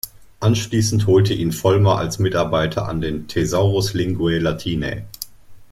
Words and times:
Anschließend 0.39 1.05
holte 1.05 1.35
ihn 1.35 1.51
Vollmer 1.51 1.99
als 1.99 2.17
Mitarbeiter 2.17 2.87
an 2.87 3.01
den 3.01 3.27
"Thesaurus 3.27 3.93
Linguae 3.93 4.39
Latinae". 4.39 5.03